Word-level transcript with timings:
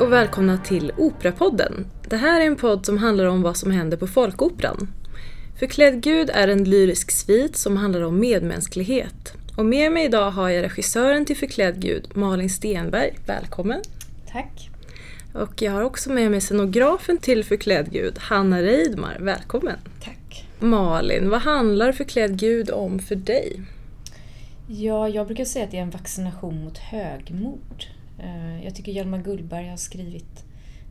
och 0.00 0.12
välkomna 0.12 0.58
till 0.58 0.92
Operapodden. 0.96 1.86
Det 2.08 2.16
här 2.16 2.40
är 2.40 2.46
en 2.46 2.56
podd 2.56 2.86
som 2.86 2.98
handlar 2.98 3.24
om 3.24 3.42
vad 3.42 3.56
som 3.56 3.70
händer 3.70 3.96
på 3.96 4.06
Folkoperan. 4.06 4.88
Förklädd 5.58 6.02
Gud 6.02 6.30
är 6.30 6.48
en 6.48 6.64
lyrisk 6.64 7.10
svit 7.10 7.56
som 7.56 7.76
handlar 7.76 8.00
om 8.00 8.20
medmänsklighet. 8.20 9.32
Och 9.56 9.66
med 9.66 9.92
mig 9.92 10.04
idag 10.04 10.30
har 10.30 10.48
jag 10.48 10.64
regissören 10.64 11.24
till 11.24 11.36
Förklädd 11.36 11.80
Gud, 11.80 12.08
Malin 12.14 12.50
Stenberg. 12.50 13.18
Välkommen! 13.26 13.82
Tack! 14.32 14.70
Och 15.34 15.62
jag 15.62 15.72
har 15.72 15.82
också 15.82 16.10
med 16.10 16.30
mig 16.30 16.40
scenografen 16.40 17.18
till 17.18 17.44
Förklädd 17.44 17.92
Gud, 17.92 18.18
Hanna 18.18 18.62
Reidmar. 18.62 19.16
Välkommen! 19.20 19.78
Tack! 20.04 20.48
Malin, 20.58 21.30
vad 21.30 21.40
handlar 21.40 21.92
Förklädd 21.92 22.38
Gud 22.38 22.70
om 22.70 22.98
för 22.98 23.16
dig? 23.16 23.60
Ja, 24.68 25.08
jag 25.08 25.26
brukar 25.26 25.44
säga 25.44 25.64
att 25.64 25.70
det 25.70 25.78
är 25.78 25.82
en 25.82 25.90
vaccination 25.90 26.64
mot 26.64 26.78
högmod. 26.78 27.86
Eh, 28.22 28.64
jag 28.64 28.74
tycker 28.74 28.92
Hjalmar 28.92 29.22
Gullberg 29.22 29.68
har 29.68 29.76
skrivit 29.76 30.44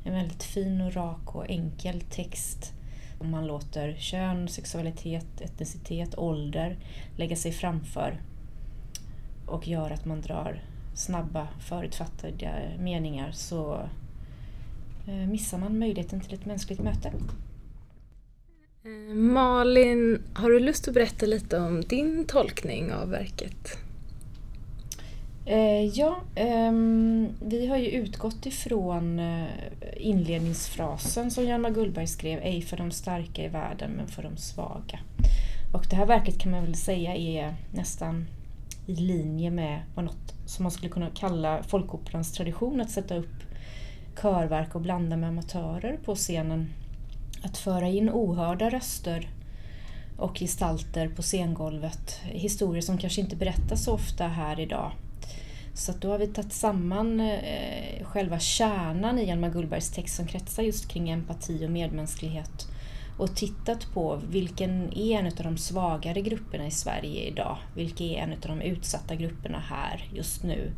en 0.03 0.13
väldigt 0.13 0.43
fin 0.43 0.81
och 0.81 0.93
rak 0.93 1.35
och 1.35 1.49
enkel 1.49 2.01
text. 2.01 2.73
Man 3.23 3.47
låter 3.47 3.93
kön, 3.93 4.47
sexualitet, 4.47 5.41
etnicitet, 5.41 6.17
ålder 6.17 6.77
lägga 7.15 7.35
sig 7.35 7.51
framför 7.51 8.21
och 9.45 9.67
gör 9.67 9.91
att 9.91 10.05
man 10.05 10.21
drar 10.21 10.63
snabba 10.95 11.47
förutfattade 11.59 12.77
meningar 12.79 13.31
så 13.31 13.89
eh, 15.07 15.27
missar 15.27 15.57
man 15.57 15.79
möjligheten 15.79 16.21
till 16.21 16.33
ett 16.33 16.45
mänskligt 16.45 16.81
möte. 16.81 17.11
Eh, 18.83 19.15
Malin, 19.15 20.21
har 20.33 20.49
du 20.49 20.59
lust 20.59 20.87
att 20.87 20.93
berätta 20.93 21.25
lite 21.25 21.59
om 21.59 21.81
din 21.81 22.25
tolkning 22.25 22.93
av 22.93 23.09
verket? 23.09 23.77
Eh, 25.45 25.85
ja, 25.85 26.17
eh, 26.35 26.71
vi 27.41 27.67
har 27.69 27.77
ju 27.77 27.87
utgått 27.87 28.45
ifrån 28.45 29.19
eh, 29.19 29.47
inledningsfrasen 29.97 31.31
som 31.31 31.45
Hjalmar 31.45 31.69
Gullberg 31.69 32.07
skrev, 32.07 32.39
ej 32.43 32.61
för 32.61 32.77
de 32.77 32.91
starka 32.91 33.43
i 33.43 33.47
världen 33.47 33.91
men 33.91 34.07
för 34.07 34.23
de 34.23 34.37
svaga. 34.37 34.99
Och 35.73 35.85
det 35.89 35.95
här 35.95 36.05
verket 36.05 36.39
kan 36.39 36.51
man 36.51 36.65
väl 36.65 36.75
säga 36.75 37.15
är 37.15 37.55
nästan 37.73 38.27
i 38.87 38.95
linje 38.95 39.51
med 39.51 39.81
vad 39.95 40.05
något 40.05 40.33
som 40.45 40.63
man 40.63 40.71
skulle 40.71 40.89
kunna 40.89 41.09
kalla 41.09 41.63
folkoperans 41.63 42.31
tradition 42.31 42.81
att 42.81 42.91
sätta 42.91 43.15
upp 43.15 43.43
körverk 44.21 44.75
och 44.75 44.81
blanda 44.81 45.17
med 45.17 45.29
amatörer 45.29 45.99
på 46.05 46.15
scenen. 46.15 46.73
Att 47.43 47.57
föra 47.57 47.87
in 47.87 48.09
ohörda 48.09 48.69
röster 48.69 49.29
och 50.17 50.39
gestalter 50.39 51.09
på 51.09 51.21
scengolvet. 51.21 52.19
Historier 52.23 52.81
som 52.81 52.97
kanske 52.97 53.21
inte 53.21 53.35
berättas 53.35 53.83
så 53.83 53.93
ofta 53.93 54.27
här 54.27 54.59
idag. 54.59 54.91
Så 55.73 55.91
då 55.99 56.11
har 56.11 56.17
vi 56.17 56.27
tagit 56.27 56.53
samman 56.53 57.19
eh, 57.19 58.03
själva 58.03 58.39
kärnan 58.39 59.19
i 59.19 59.27
Hjalmar 59.27 59.49
Gullbergs 59.49 59.91
text 59.91 60.15
som 60.15 60.27
kretsar 60.27 60.63
just 60.63 60.87
kring 60.87 61.09
empati 61.09 61.65
och 61.65 61.71
medmänsklighet 61.71 62.67
och 63.17 63.35
tittat 63.35 63.93
på 63.93 64.19
vilken 64.29 64.97
är 64.97 65.19
en 65.19 65.25
av 65.25 65.43
de 65.43 65.57
svagare 65.57 66.21
grupperna 66.21 66.67
i 66.67 66.71
Sverige 66.71 67.21
idag? 67.21 67.57
Vilka 67.75 68.03
är 68.03 68.15
en 68.15 68.31
av 68.31 68.39
de 68.39 68.61
utsatta 68.61 69.15
grupperna 69.15 69.59
här 69.59 70.09
just 70.13 70.43
nu? 70.43 70.71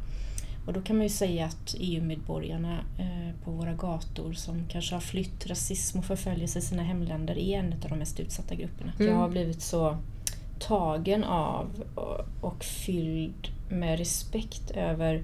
Och 0.67 0.73
då 0.73 0.81
kan 0.81 0.95
man 0.95 1.03
ju 1.03 1.09
säga 1.09 1.45
att 1.45 1.75
EU-medborgarna 1.79 2.79
eh, 2.99 3.43
på 3.43 3.51
våra 3.51 3.73
gator 3.73 4.33
som 4.33 4.67
kanske 4.69 4.95
har 4.95 5.01
flytt 5.01 5.47
rasism 5.47 5.99
och 5.99 6.05
förföljelse 6.05 6.59
i 6.59 6.61
sina 6.61 6.83
hemländer 6.83 7.37
är 7.37 7.59
en 7.59 7.73
av 7.73 7.89
de 7.89 7.99
mest 7.99 8.19
utsatta 8.19 8.55
grupperna. 8.55 8.91
Mm. 8.99 9.11
Jag 9.11 9.17
har 9.17 9.29
blivit 9.29 9.61
så 9.61 9.97
tagen 10.59 11.23
av 11.23 11.83
och 12.41 12.63
fylld 12.63 13.47
med 13.73 13.97
respekt 13.97 14.71
över 14.71 15.23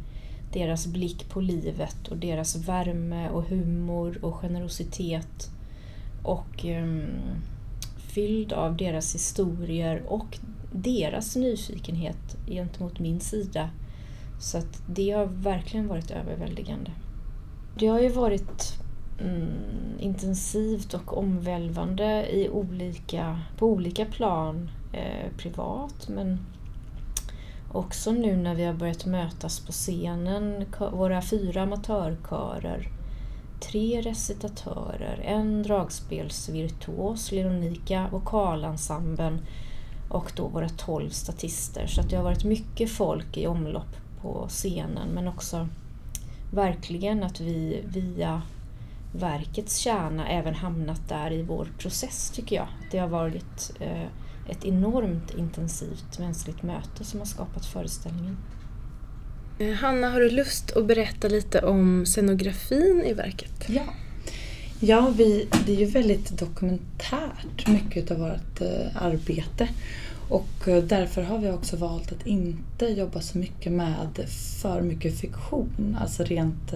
deras 0.54 0.88
blick 0.88 1.30
på 1.30 1.42
livet 1.42 2.08
och 2.08 2.18
deras 2.18 2.56
värme 2.56 3.30
och 3.30 3.44
humor 3.44 4.20
och 4.22 4.36
generositet 4.36 5.52
och 6.24 6.66
um, 6.66 7.06
fylld 7.98 8.54
av 8.54 8.78
deras 8.78 9.16
historier 9.16 10.04
och 10.08 10.40
deras 10.72 11.36
nyfikenhet 11.36 12.38
gentemot 12.48 13.00
min 13.00 13.20
sida. 13.20 13.70
Så 14.40 14.58
att 14.58 14.82
det 14.88 15.12
har 15.12 15.26
verkligen 15.26 15.88
varit 15.88 16.12
överväldigande. 16.12 16.92
Det 17.80 17.88
har 17.88 18.00
ju 18.00 18.10
varit 18.10 18.74
mm, 19.20 20.00
intensivt 20.00 20.94
och 20.94 21.18
omvälvande 21.18 22.28
i 22.32 22.50
olika, 22.50 23.40
på 23.58 23.68
olika 23.68 24.06
plan 24.06 24.70
eh, 24.94 25.32
privat 25.38 26.10
men 26.10 26.40
också 27.72 28.12
nu 28.12 28.36
när 28.36 28.56
vi 28.56 28.64
har 28.64 28.74
börjat 28.74 29.06
mötas 29.06 29.60
på 29.60 29.72
scenen, 29.72 30.66
våra 30.92 31.22
fyra 31.22 31.62
amatörkörer, 31.62 32.88
tre 33.60 34.02
recitatörer, 34.02 35.22
en 35.26 35.64
dragspelsvirtuos, 35.64 37.32
Leronika, 37.32 38.08
vokalensemblen 38.12 39.42
och 40.10 40.32
då 40.36 40.48
våra 40.48 40.70
tolv 40.70 41.10
statister. 41.10 41.88
Så 41.88 42.02
att 42.02 42.10
det 42.10 42.16
har 42.16 42.24
varit 42.24 42.44
mycket 42.44 42.92
folk 42.92 43.38
i 43.38 43.48
omlopp 43.48 43.96
på 44.22 44.46
scenen 44.48 45.10
men 45.14 45.28
också 45.28 45.68
verkligen 46.54 47.24
att 47.24 47.40
vi 47.40 47.84
via 47.86 48.42
verkets 49.12 49.78
kärna 49.78 50.28
även 50.28 50.56
hamnat 50.56 51.10
där 51.10 51.32
i 51.32 51.42
vår 51.42 51.68
process 51.78 52.32
tycker 52.36 52.56
jag. 52.56 52.68
Det 52.92 52.98
har 52.98 53.08
varit 53.08 53.72
eh, 53.80 54.08
ett 54.52 54.66
enormt 54.66 55.34
intensivt 55.38 56.20
mänskligt 56.20 56.64
möte 56.64 57.04
som 57.04 57.20
har 57.20 57.28
skapat 57.28 57.66
föreställningen. 57.66 58.38
Eh, 59.60 59.74
Hanna, 59.74 60.10
har 60.10 60.20
du 60.20 60.30
lust 60.30 60.78
att 60.78 60.86
berätta 60.86 61.28
lite 61.28 61.62
om 61.62 62.06
scenografin 62.06 63.04
i 63.06 63.14
verket? 63.14 63.66
Ja, 63.68 63.84
ja 64.80 65.14
vi, 65.18 65.48
det 65.66 65.76
är 65.76 65.80
ju 65.80 65.86
väldigt 65.86 66.40
dokumentärt 66.40 67.68
mycket 67.68 68.12
av 68.12 68.20
vårt 68.20 68.62
eh, 68.62 69.04
arbete. 69.04 69.70
Och 70.30 70.68
eh, 70.68 70.84
därför 70.84 71.22
har 71.22 71.38
vi 71.40 71.50
också 71.50 71.78
valt 71.78 72.12
att 72.12 72.28
inte 72.28 72.86
jobba 72.86 73.22
så 73.22 73.38
mycket 73.38 73.72
med 73.72 74.28
för 74.62 74.82
mycket 74.82 75.20
fiktion. 75.20 75.98
Alltså 76.02 76.24
rent, 76.24 76.74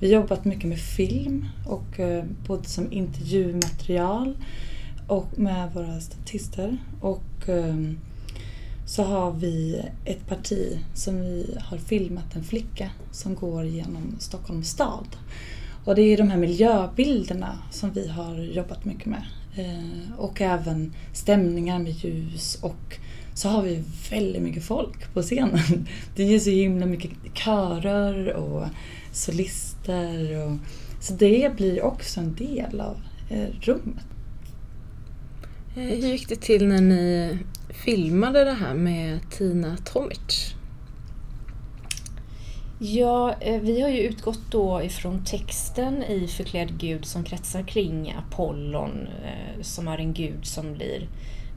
vi 0.00 0.14
har 0.14 0.20
jobbat 0.20 0.44
mycket 0.44 0.64
med 0.64 0.80
film 0.80 1.48
och 1.66 2.00
både 2.46 2.68
som 2.68 2.92
intervjumaterial 2.92 4.36
och 5.10 5.38
med 5.38 5.70
våra 5.74 6.00
statister. 6.00 6.76
Och 7.00 7.48
um, 7.48 7.98
så 8.86 9.02
har 9.02 9.32
vi 9.32 9.82
ett 10.04 10.26
parti 10.28 10.78
som 10.94 11.20
vi 11.20 11.56
har 11.60 11.78
filmat 11.78 12.36
en 12.36 12.44
flicka 12.44 12.90
som 13.12 13.34
går 13.34 13.64
genom 13.64 14.16
Stockholms 14.18 14.70
stad. 14.70 15.16
Och 15.84 15.94
det 15.94 16.02
är 16.02 16.16
de 16.16 16.30
här 16.30 16.36
miljöbilderna 16.36 17.58
som 17.70 17.90
vi 17.90 18.08
har 18.08 18.34
jobbat 18.34 18.84
mycket 18.84 19.06
med. 19.06 19.22
Eh, 19.56 20.18
och 20.18 20.40
även 20.40 20.92
stämningar 21.12 21.78
med 21.78 21.92
ljus 21.92 22.58
och 22.62 22.98
så 23.34 23.48
har 23.48 23.62
vi 23.62 23.84
väldigt 24.10 24.42
mycket 24.42 24.64
folk 24.64 25.14
på 25.14 25.22
scenen. 25.22 25.86
Det 26.16 26.34
är 26.34 26.38
så 26.38 26.50
himla 26.50 26.86
mycket 26.86 27.10
körer 27.34 28.32
och 28.32 28.66
solister. 29.12 30.46
Och, 30.46 30.56
så 31.00 31.12
det 31.12 31.56
blir 31.56 31.82
också 31.82 32.20
en 32.20 32.34
del 32.34 32.80
av 32.80 32.96
eh, 33.30 33.48
rummet. 33.60 34.04
Hur 35.74 36.08
gick 36.08 36.28
det 36.28 36.40
till 36.40 36.66
när 36.66 36.80
ni 36.80 37.38
filmade 37.68 38.44
det 38.44 38.52
här 38.52 38.74
med 38.74 39.30
Tina 39.30 39.76
Tomic? 39.76 40.54
Ja, 42.78 43.34
eh, 43.40 43.60
vi 43.60 43.80
har 43.80 43.88
ju 43.88 44.00
utgått 44.00 44.40
då 44.50 44.82
ifrån 44.82 45.24
texten 45.24 46.02
i 46.02 46.26
Förklädd 46.26 46.78
Gud 46.78 47.04
som 47.04 47.24
kretsar 47.24 47.62
kring 47.62 48.14
Apollon 48.18 49.08
eh, 49.24 49.62
som 49.62 49.88
är 49.88 49.98
en 49.98 50.12
gud 50.12 50.46
som 50.46 50.74
blir 50.74 51.08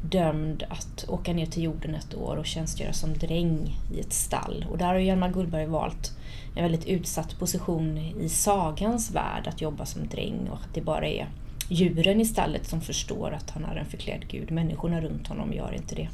dömd 0.01 0.63
att 0.69 1.06
åka 1.09 1.33
ner 1.33 1.45
till 1.45 1.63
jorden 1.63 1.95
ett 1.95 2.16
år 2.16 2.36
och 2.36 2.45
tjänstgöra 2.45 2.94
som 2.94 3.13
dräng 3.13 3.77
i 3.94 4.00
ett 4.00 4.13
stall. 4.13 4.66
Och 4.69 4.77
där 4.77 4.86
har 4.86 4.95
Hjalmar 4.95 5.30
Gullberg 5.30 5.66
valt 5.66 6.12
en 6.56 6.63
väldigt 6.63 6.86
utsatt 6.86 7.39
position 7.39 7.98
i 7.98 8.30
sagans 8.30 9.12
värld 9.12 9.48
att 9.48 9.62
jobba 9.62 9.86
som 9.86 10.07
dräng 10.07 10.50
och 10.51 10.59
att 10.59 10.74
det 10.74 10.81
bara 10.81 11.07
är 11.07 11.27
djuren 11.69 12.21
i 12.21 12.25
stallet 12.25 12.68
som 12.68 12.81
förstår 12.81 13.31
att 13.31 13.50
han 13.50 13.65
är 13.65 13.75
en 13.75 13.86
förklädd 13.86 14.27
gud. 14.27 14.51
Människorna 14.51 15.01
runt 15.01 15.27
honom 15.27 15.54
gör 15.54 15.74
inte 15.74 15.95
det. 15.95 16.10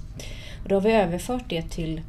Och 0.63 0.69
då 0.69 0.75
har 0.75 0.81
vi 0.81 0.91
överfört 0.91 1.49
det 1.49 1.61
till 1.61 2.01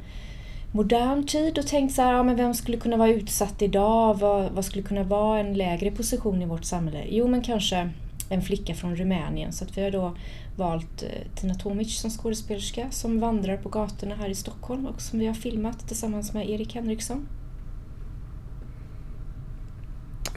modern 0.71 1.25
tid 1.25 1.57
och 1.57 1.67
tänkt 1.67 1.95
så 1.95 2.01
här, 2.01 2.13
ja, 2.13 2.23
men 2.23 2.35
vem 2.35 2.53
skulle 2.53 2.77
kunna 2.77 2.97
vara 2.97 3.09
utsatt 3.09 3.61
idag? 3.61 4.19
Vad, 4.19 4.51
vad, 4.51 4.65
skulle 4.65 4.83
kunna 4.83 5.03
vara 5.03 5.39
en 5.39 5.53
lägre 5.53 5.91
position 5.91 6.41
i 6.41 6.45
vårt 6.45 6.65
samhälle? 6.65 7.03
Jo, 7.09 7.27
men 7.27 7.41
kanske 7.41 7.89
en 8.29 8.41
flicka 8.41 8.75
från 8.75 8.95
Rumänien. 8.95 9.51
Så 9.51 9.63
att 9.63 9.77
vi 9.77 9.83
har 9.83 9.91
då 9.91 10.15
valt 10.57 11.03
eh, 11.03 11.09
Tina 11.35 11.55
Tomic 11.55 11.99
som 11.99 12.09
skådespelerska 12.09 12.91
som 12.91 13.19
vandrar 13.19 13.57
på 13.57 13.69
gatorna 13.69 14.15
här 14.15 14.29
i 14.29 14.35
Stockholm 14.35 14.85
och 14.85 15.01
som 15.01 15.19
vi 15.19 15.27
har 15.27 15.33
filmat 15.33 15.87
tillsammans 15.87 16.33
med 16.33 16.49
Erik 16.49 16.75
Henriksson. 16.75 17.27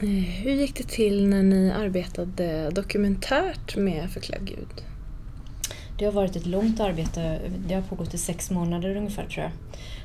Eh, 0.01 0.07
hur 0.09 0.51
gick 0.51 0.75
det 0.75 0.87
till 0.87 1.27
när 1.27 1.43
ni 1.43 1.71
arbetade 1.71 2.69
dokumentärt 2.69 3.77
med 3.77 4.09
Förklädd 4.09 4.45
Gud? 4.45 4.85
Det 5.99 6.05
har 6.05 6.11
varit 6.11 6.35
ett 6.35 6.45
långt 6.45 6.79
arbete. 6.79 7.39
Det 7.67 7.75
har 7.75 7.81
pågått 7.81 8.13
i 8.13 8.17
sex 8.17 8.51
månader 8.51 8.95
ungefär 8.95 9.25
tror 9.25 9.43
jag. 9.43 9.51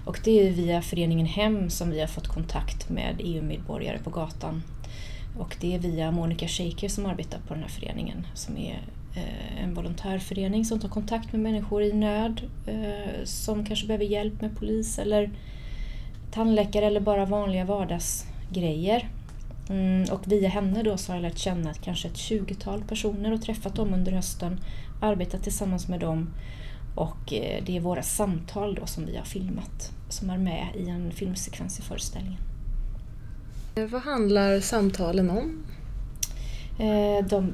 Och 0.04 0.20
det 0.24 0.48
är 0.48 0.52
via 0.52 0.82
föreningen 0.82 1.26
Hem 1.26 1.70
som 1.70 1.90
vi 1.90 2.00
har 2.00 2.06
fått 2.06 2.28
kontakt 2.28 2.88
med 2.88 3.16
EU-medborgare 3.18 3.98
på 3.98 4.10
gatan. 4.10 4.62
Och 5.38 5.56
det 5.60 5.74
är 5.74 5.78
via 5.78 6.10
Monica 6.10 6.48
Shaker 6.48 6.88
som 6.88 7.06
arbetar 7.06 7.38
på 7.48 7.54
den 7.54 7.62
här 7.62 7.70
föreningen 7.70 8.26
som 8.34 8.56
är 8.56 8.82
eh, 9.16 9.62
en 9.62 9.74
volontärförening 9.74 10.64
som 10.64 10.80
tar 10.80 10.88
kontakt 10.88 11.32
med 11.32 11.40
människor 11.40 11.82
i 11.82 11.92
nöd 11.92 12.40
eh, 12.66 13.24
som 13.24 13.66
kanske 13.66 13.86
behöver 13.86 14.04
hjälp 14.04 14.40
med 14.40 14.58
polis 14.58 14.98
eller 14.98 15.30
tandläkare 16.30 16.86
eller 16.86 17.00
bara 17.00 17.24
vanliga 17.24 17.64
vardagsgrejer. 17.64 19.08
Mm, 19.70 20.04
och 20.12 20.32
via 20.32 20.48
henne 20.48 20.82
då 20.82 20.96
så 20.96 21.12
har 21.12 21.16
jag 21.16 21.22
lärt 21.22 21.38
känna 21.38 21.74
kanske 21.74 22.08
ett 22.08 22.14
20-tal 22.14 22.82
personer 22.84 23.32
och 23.32 23.42
träffat 23.42 23.74
dem 23.74 23.94
under 23.94 24.12
hösten, 24.12 24.60
arbetat 25.00 25.42
tillsammans 25.42 25.88
med 25.88 26.00
dem 26.00 26.30
och 26.94 27.32
eh, 27.32 27.64
det 27.66 27.76
är 27.76 27.80
våra 27.80 28.02
samtal 28.02 28.74
då 28.74 28.86
som 28.86 29.06
vi 29.06 29.16
har 29.16 29.24
filmat 29.24 29.92
som 30.08 30.30
är 30.30 30.38
med 30.38 30.66
i 30.74 30.88
en 30.88 31.10
filmsekvens 31.10 31.78
i 31.78 31.82
föreställningen. 31.82 32.40
Vad 33.90 34.02
handlar 34.02 34.60
samtalen 34.60 35.30
om? 35.30 35.64
Eh, 36.78 37.26
de 37.28 37.52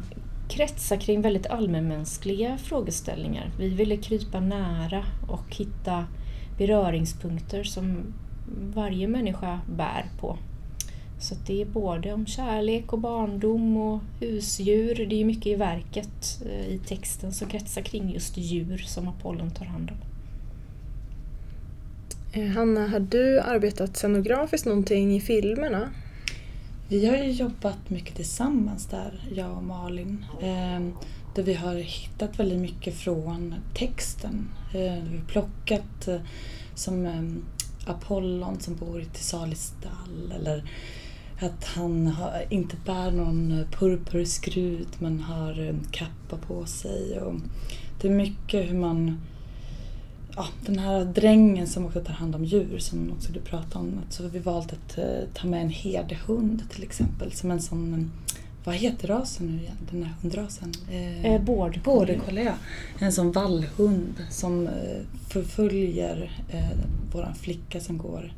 kretsar 0.49 0.97
kring 0.97 1.23
väldigt 1.23 1.47
allmänmänskliga 1.47 2.59
frågeställningar. 2.59 3.51
Vi 3.59 3.69
ville 3.69 3.97
krypa 3.97 4.41
nära 4.41 5.05
och 5.29 5.57
hitta 5.57 6.05
beröringspunkter 6.59 7.65
som 7.65 8.15
varje 8.75 9.09
människa 9.09 9.61
bär 9.77 10.07
på. 10.21 10.39
Så 11.19 11.35
det 11.47 11.63
är 11.63 11.67
både 11.67 12.13
om 12.13 12.27
kärlek 12.27 12.93
och 12.93 12.99
barndom 12.99 13.77
och 13.77 14.01
husdjur. 14.21 15.07
Det 15.07 15.21
är 15.21 15.25
mycket 15.25 15.47
i 15.47 15.55
verket, 15.55 16.43
eh, 16.47 16.67
i 16.67 16.81
texten, 16.87 17.33
som 17.33 17.49
kretsar 17.49 17.83
kring 17.83 18.13
just 18.13 18.37
djur 18.37 18.79
som 18.79 19.09
Apollon 19.09 19.51
tar 19.51 19.65
hand 19.65 19.91
om. 19.91 19.97
Eh, 22.33 22.49
Hanna, 22.49 22.87
har 22.87 23.01
du 23.01 23.41
arbetat 23.41 23.97
scenografiskt 23.97 24.67
någonting 24.67 25.17
i 25.17 25.21
filmerna? 25.21 25.91
Vi 26.89 27.07
har 27.07 27.17
ju 27.17 27.31
jobbat 27.31 27.91
mycket 27.91 28.17
tillsammans 28.17 28.87
där, 28.87 29.21
jag 29.35 29.57
och 29.57 29.65
Malin. 29.65 30.25
Eh, 30.41 30.81
där 31.35 31.43
vi 31.43 31.55
har 31.55 31.75
hittat 31.75 32.39
väldigt 32.39 32.61
mycket 32.61 32.95
från 32.95 33.55
texten. 33.75 34.49
Vi 34.73 34.89
har 34.89 35.27
plockat 35.29 36.09
som 36.75 37.09
Apollon 37.87 38.61
som 38.61 38.75
bor 38.75 39.01
i 39.01 39.05
Thesalis 39.05 39.63
stall 39.67 40.33
eller 40.41 40.65
att 41.41 41.65
han 41.65 42.07
har, 42.07 42.45
inte 42.51 42.77
bär 42.87 43.11
någon 43.11 43.65
purpurskrut 43.73 45.01
men 45.01 45.21
har 45.21 45.61
en 45.61 45.81
kappa 45.91 46.37
på 46.37 46.67
sig. 46.67 47.21
Och 47.21 47.35
det 48.01 48.09
är 48.09 48.13
mycket 48.13 48.71
hur 48.71 48.79
man 48.79 49.21
ja, 50.37 50.47
den 50.67 50.79
här 50.79 51.05
drängen 51.05 51.67
som 51.67 51.87
också 51.87 52.01
tar 52.01 52.13
hand 52.13 52.35
om 52.35 52.45
djur 52.45 52.79
som 52.79 53.13
också 53.13 53.33
du 53.33 53.41
pratade 53.41 53.85
om. 53.85 54.01
Så 54.11 54.23
har 54.23 54.31
vi 54.31 54.39
valt 54.39 54.73
att 54.73 54.99
eh, 54.99 55.29
ta 55.35 55.47
med 55.47 55.63
en 55.63 55.71
herdehund 55.71 56.63
till 56.71 56.83
exempel 56.83 57.33
som 57.33 57.51
en 57.51 57.63
sån 57.63 58.11
vad 58.67 58.75
heter 58.75 59.09
rasen 59.09 59.47
nu 59.47 59.63
igen, 59.63 59.77
den 59.91 60.03
här 60.03 60.15
hundrasen? 60.23 60.73
Eh, 61.23 61.43
border 61.43 61.81
Border 61.85 62.19
collie, 62.27 62.45
ja. 62.45 62.55
En 62.99 63.13
sån 63.13 63.33
vallhund 63.33 64.15
som 64.31 64.67
eh, 64.67 64.73
förföljer 65.29 66.43
eh, 66.49 66.79
våran 67.13 67.35
flicka 67.35 67.81
som 67.81 67.99
går, 67.99 68.33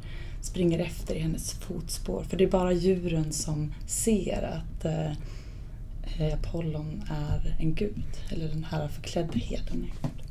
springer 0.49 0.79
efter 0.79 1.15
i 1.15 1.19
hennes 1.19 1.53
fotspår. 1.53 2.23
För 2.23 2.37
det 2.37 2.45
är 2.45 2.49
bara 2.49 2.73
djuren 2.73 3.33
som 3.33 3.75
ser 3.87 4.43
att 4.43 4.85
eh, 4.85 6.35
Apollon 6.35 7.03
är 7.11 7.57
en 7.59 7.75
gud, 7.75 8.05
eller 8.31 8.49
den 8.49 8.65
här 8.65 8.89
förklädda 8.89 9.39
herden 9.39 9.77
är 9.77 10.09
gud. 10.09 10.23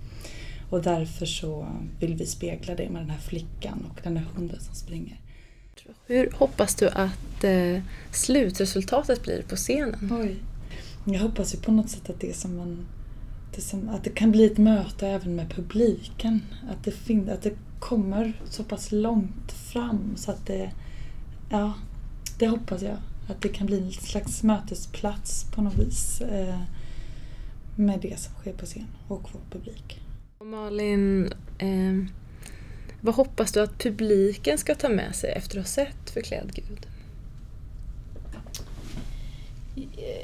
Och 0.69 0.81
därför 0.81 1.25
så 1.25 1.68
vill 2.00 2.16
vi 2.16 2.25
spegla 2.25 2.75
det 2.75 2.90
med 2.90 3.02
den 3.02 3.10
här 3.10 3.19
flickan 3.19 3.86
och 3.92 4.02
den 4.04 4.18
här 4.18 4.25
hunden 4.36 4.60
som 4.60 4.75
springer. 4.75 5.19
Hur 6.08 6.31
hoppas 6.34 6.75
du 6.75 6.90
att 6.90 7.44
eh, 7.44 7.81
slutresultatet 8.12 9.24
blir 9.24 9.42
på 9.42 9.56
scenen? 9.56 10.12
Oj. 10.22 10.36
Jag 11.06 11.19
hoppas 11.19 11.56
ju 11.56 11.60
på 11.60 11.72
något 11.72 11.90
sätt 11.90 12.10
att 12.10 12.19
det 12.19 12.36
som 12.36 12.60
en 12.60 12.86
det 13.56 13.62
som, 13.62 13.90
att 13.90 14.04
det 14.04 14.10
kan 14.10 14.31
bli 14.31 14.46
ett 14.46 14.58
möte 14.58 15.08
även 15.08 15.36
med 15.36 15.50
publiken. 15.50 16.42
Att 16.69 16.84
det, 16.84 16.92
fin, 16.92 17.30
att 17.30 17.42
det 17.42 17.54
kommer 17.79 18.41
så 18.50 18.63
pass 18.63 18.91
långt 18.91 19.51
fram 19.51 20.13
så 20.15 20.31
att 20.31 20.45
det... 20.45 20.71
Ja, 21.50 21.74
det 22.39 22.47
hoppas 22.47 22.81
jag. 22.81 22.97
Att 23.29 23.41
det 23.41 23.50
kan 23.50 23.68
bli 23.68 23.81
en 23.81 23.91
slags 23.91 24.44
mötesplats 24.44 25.45
på 25.51 25.62
något 25.62 25.77
vis. 25.77 26.21
Eh, 26.21 26.59
med 27.75 28.00
det 28.00 28.19
som 28.19 28.33
sker 28.33 28.53
på 28.53 28.65
scen 28.65 28.88
och 29.07 29.29
vår 29.33 29.41
publik. 29.50 30.01
Malin, 30.44 31.33
eh, 31.57 32.12
vad 33.01 33.15
hoppas 33.15 33.51
du 33.51 33.62
att 33.62 33.77
publiken 33.77 34.57
ska 34.57 34.75
ta 34.75 34.89
med 34.89 35.15
sig 35.15 35.31
efter 35.31 35.59
att 35.59 35.65
ha 35.65 35.69
sett 35.69 36.09
Förklädd 36.09 36.51
Gud? 36.53 36.88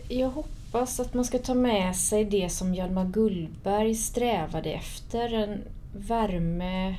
Jag 0.08 0.30
hoppas 0.30 1.00
att 1.00 1.14
man 1.14 1.26
ska 1.26 1.40
ta 1.40 1.54
med 1.54 1.96
sig 1.96 2.26
det 2.26 2.50
som 2.50 2.74
Hjalmar 2.74 3.06
Gullberg 3.06 3.96
strävade 3.96 4.72
efter. 4.72 5.34
En 5.34 5.62
värme, 5.96 6.96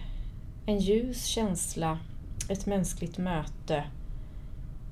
en 0.66 0.78
ljus 0.78 1.24
känsla, 1.24 1.98
ett 2.48 2.66
mänskligt 2.66 3.18
möte, 3.18 3.84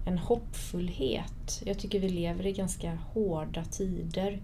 en 0.06 0.18
hoppfullhet. 0.18 1.62
Jag 1.64 1.78
tycker 1.78 2.00
vi 2.00 2.08
lever 2.08 2.46
i 2.46 2.52
ganska 2.52 2.94
hårda 2.94 3.64
tider 3.64 4.40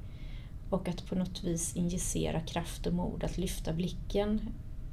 och 0.71 0.89
att 0.89 1.07
på 1.07 1.15
något 1.15 1.45
vis 1.45 1.77
injicera 1.77 2.41
kraft 2.41 2.87
och 2.87 2.93
mod 2.93 3.25
att 3.25 3.39
lyfta 3.39 3.73
blicken 3.73 4.41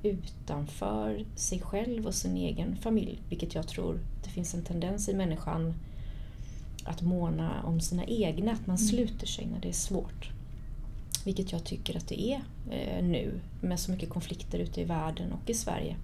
utanför 0.04 1.26
sig 1.36 1.62
själv 1.62 2.08
och 2.08 2.16
sin 2.16 2.38
egen 2.38 2.76
familj, 2.76 3.22
vilket 3.30 3.56
jag 3.56 3.68
tror 3.68 4.00
det 4.24 4.30
finns 4.30 4.54
en 4.54 4.64
tendens 4.64 5.10
i 5.10 5.14
människan 5.14 5.74
att 6.84 7.02
måna 7.02 7.64
om 7.64 7.80
sina 7.80 8.06
egna, 8.06 8.52
att 8.52 8.68
man 8.68 8.78
sluter 8.78 9.28
sig 9.28 9.46
när 9.46 9.60
det 9.60 9.70
är 9.70 9.74
svårt. 9.74 10.30
Vilket 11.26 11.52
jag 11.52 11.64
tycker 11.64 11.98
att 11.98 12.08
det 12.08 12.22
är 12.22 12.42
eh, 12.72 13.04
nu 13.04 13.40
med 13.62 13.80
så 13.80 13.92
mycket 13.92 14.10
konflikter 14.10 14.60
ute 14.60 14.82
i 14.82 14.84
världen 14.84 15.32
och 15.32 15.50
i 15.50 15.54
Sverige. 15.54 15.96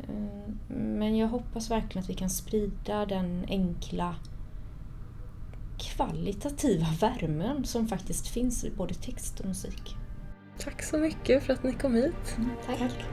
Eh, 0.00 0.52
men 0.76 1.16
jag 1.16 1.28
hoppas 1.28 1.70
verkligen 1.70 2.02
att 2.02 2.10
vi 2.10 2.14
kan 2.14 2.30
sprida 2.30 3.06
den 3.06 3.44
enkla 3.48 4.14
kvalitativa 5.78 6.86
värmen 7.00 7.64
som 7.64 7.88
faktiskt 7.88 8.28
finns 8.28 8.64
i 8.64 8.70
både 8.70 8.94
text 8.94 9.40
och 9.40 9.46
musik. 9.46 9.96
Tack 10.58 10.82
så 10.82 10.98
mycket 10.98 11.42
för 11.42 11.52
att 11.52 11.62
ni 11.62 11.72
kom 11.72 11.94
hit. 11.94 12.36
Tack. 12.66 12.78
Tack. 12.78 13.04